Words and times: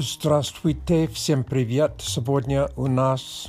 Здравствуйте, 0.00 1.08
всем 1.08 1.42
привет! 1.42 1.94
Сегодня 1.98 2.68
у 2.76 2.86
нас 2.86 3.48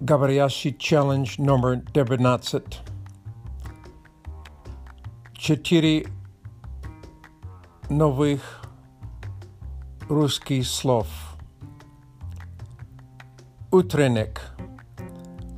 говорящий 0.00 0.74
челлендж 0.76 1.40
номер 1.40 1.82
19. 1.94 2.80
Четыре 5.38 6.08
новых 7.88 8.40
русских 10.08 10.66
слов. 10.66 11.06
Утренник. 13.70 14.40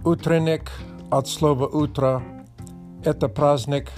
Утренник 0.04 0.70
от 1.10 1.26
слова 1.26 1.66
«утро»– 1.68 2.22
это 3.02 3.28
праздник 3.28 3.90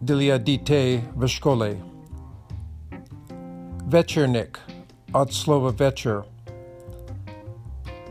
для 0.00 0.38
детей 0.38 1.04
в 1.14 1.26
школе. 1.28 1.84
Večernik 3.90 4.58
od 5.12 5.32
slova 5.34 5.72
večer. 5.78 6.20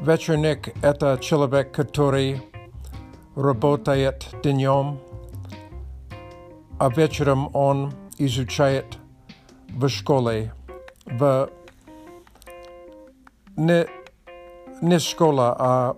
Večernik– 0.02 0.70
это 0.82 1.18
человек, 1.22 1.72
который 1.72 2.42
работает 3.36 4.28
днем, 4.44 5.00
а 6.80 6.90
вечером 6.90 7.48
он 7.54 7.94
изучает 8.18 8.98
в 9.70 9.88
школе, 9.88 10.52
в 11.06 11.50
не, 13.56 13.88
не 14.82 15.00
школа, 15.00 15.56
а 15.60 15.96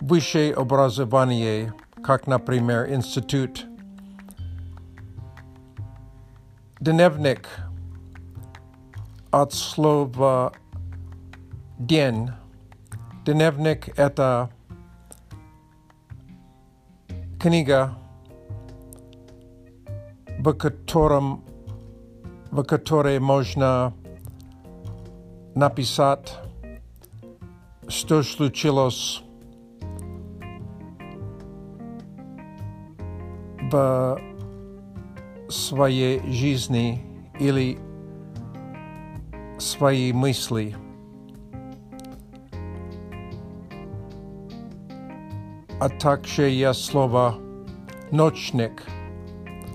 высшее 0.00 0.52
образование, 0.52 1.72
как, 2.02 2.26
например, 2.26 2.92
институт 2.92 3.65
Denevnik 6.80 7.48
Otslova 9.32 10.50
Din. 11.78 12.32
Denevnik 13.26 13.90
eta 13.98 14.48
Kniga 17.38 17.94
Vakatorum 20.42 21.40
Vakatore 22.52 23.18
Mojna 23.20 23.92
Napisat 25.56 26.30
Stoshluchilos 27.88 29.22
Vakatore 33.72 34.35
своей 35.48 36.20
жизни 36.30 37.00
или 37.38 37.78
свои 39.58 40.12
мысли. 40.12 40.74
А 45.78 45.88
также 45.88 46.48
я 46.48 46.72
слово 46.72 47.36
«ночник» 48.10 48.82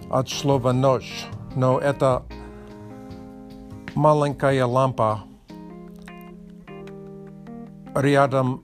от 0.09 0.30
слова 0.30 0.72
«ночь», 0.72 1.25
но 1.55 1.78
это 1.80 2.23
маленькая 3.95 4.66
лампа 4.66 5.23
рядом 7.95 8.63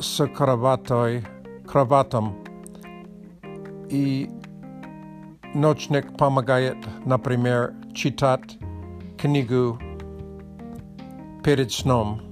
с 0.00 0.26
кроватой, 0.26 1.24
кроватом 1.66 2.34
и 3.88 4.28
Nočnek 5.54 6.16
помогает, 6.16 6.78
например, 7.04 7.74
читать 7.94 8.56
книгу 9.18 9.78
перед 11.44 11.70
сном. 11.70 12.22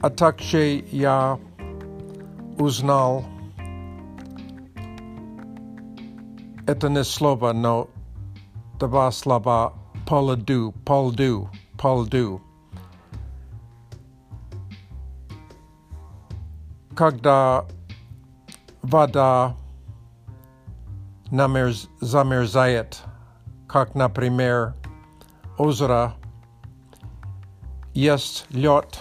А 0.00 0.08
также 0.08 0.82
я 0.90 1.38
узнал 2.58 3.26
это 6.66 6.88
не 6.88 7.04
слово, 7.04 7.52
но 7.52 7.88
два 8.78 9.10
слова 9.10 9.74
полду, 10.06 10.72
полду, 10.86 11.50
полду. 11.76 12.40
Когда 16.94 17.66
вода 18.80 19.54
zamerzajet, 21.32 23.00
kak 23.66 23.94
na 23.94 24.08
primer 24.08 24.72
ozora, 25.58 26.12
jest 27.94 28.46
ljot 28.52 28.96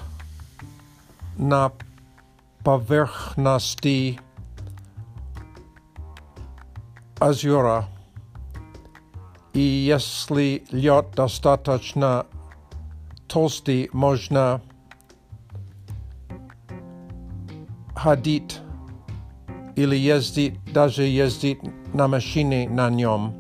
na 1.38 1.70
povrhnosti 2.64 4.20
azura. 7.20 7.84
I 9.54 9.86
jestli 9.86 10.62
ljot 10.72 11.16
dostatočna 11.16 12.24
tolsti 13.28 13.88
možna 13.94 14.60
hadit 17.96 18.62
ili 19.76 20.04
jezdit, 20.04 20.54
daže 20.74 21.10
jezdit 21.12 21.58
на 21.96 22.08
машине 22.08 22.68
на 22.70 22.90
нем. 22.90 23.34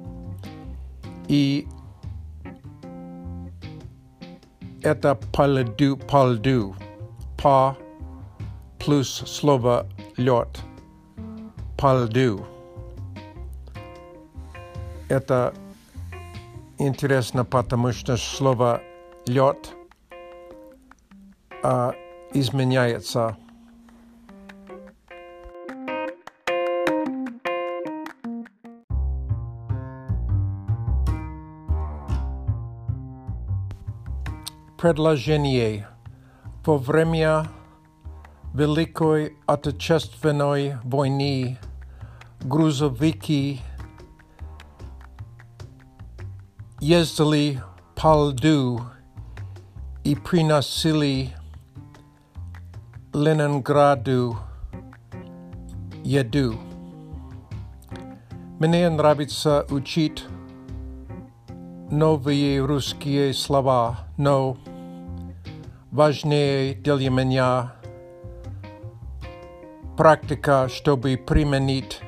И 1.28 1.68
это 4.82 5.16
пальду, 5.34 5.98
пальду, 5.98 6.76
па 7.42 7.76
плюс 8.80 9.10
слово 9.26 9.86
лед, 10.16 10.62
пальду. 11.78 12.46
Это 15.10 15.54
интересно, 16.80 17.44
потому 17.44 17.92
что 17.92 18.16
слово 18.18 18.82
лед 19.28 19.74
а, 21.64 21.94
изменяется 22.34 23.36
předlaženie. 34.86 35.82
Po 36.62 36.78
vremia 36.78 37.46
velikoj 38.54 39.34
atečestvenoj 39.50 40.78
vojní 40.86 41.58
gruzoviky 42.46 43.62
jezdili 46.82 47.60
paldu 48.02 48.78
i 50.04 50.16
prinasili 50.16 51.34
Leningradu 53.14 54.38
jedu. 56.04 56.60
Мне 58.60 58.90
нравится 58.90 59.66
učit, 59.72 60.24
nové 61.90 62.60
ruské 62.62 63.34
slova, 63.34 64.06
no 64.18 64.56
важнее 65.96 66.74
для 66.76 67.10
меня 67.10 67.76
практика, 69.96 70.68
чтобы 70.70 71.16
применить 71.16 72.02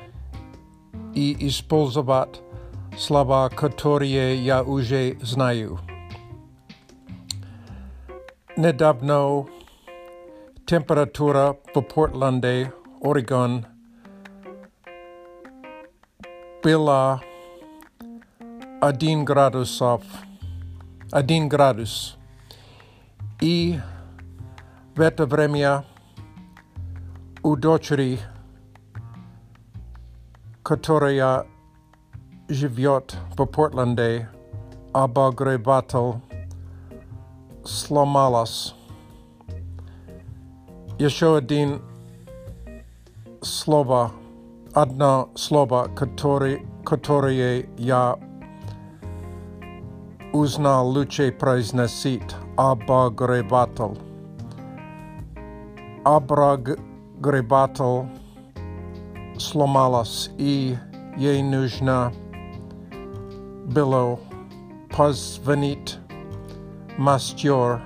и 1.14 1.48
использовать 1.48 2.42
слова, 2.98 3.48
которые 3.48 4.36
я 4.44 4.62
уже 4.62 5.16
знаю. 5.22 5.78
Недавно 8.58 9.46
температура 10.66 11.56
в 11.74 11.80
Портланде, 11.80 12.72
Орегон, 13.00 13.64
была 16.62 17.22
1 18.82 19.24
градусов, 19.24 20.02
1 21.10 21.48
градус. 21.48 22.17
i 23.40 23.74
vetrovremija 24.96 25.82
u 27.44 27.56
dočeri 27.56 28.18
которая 30.64 31.46
живет 32.50 33.16
в 33.38 33.46
Портленде, 33.46 34.28
обогреватель 34.92 36.20
сломалась. 37.64 38.74
Еще 40.98 41.36
один 41.38 41.80
слово, 43.40 44.10
одно 44.74 45.30
слово, 45.36 45.88
которое, 45.96 46.60
которое 46.84 47.64
я 47.78 48.18
uzna 50.32 50.82
luce 50.84 51.32
preznesit 51.32 52.36
abba 52.58 53.08
grebatel. 53.10 53.96
Abra 56.04 56.58
grebatel 57.20 58.06
slomalas 59.38 60.28
i 60.38 60.76
je 61.16 61.42
nužna 61.42 62.12
bylo 63.66 64.18
pozvenit 64.96 65.98
master, 66.98 67.80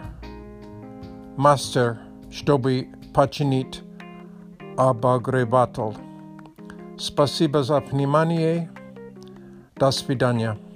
master, 1.36 1.94
štoby 2.30 2.86
pačinit 3.14 3.82
abba 4.76 5.18
grebatel. 5.18 5.94
Спасибо 6.96 7.62
за 7.62 7.78
внимание. 7.80 8.68
До 9.78 9.90
свидания. 9.92 10.71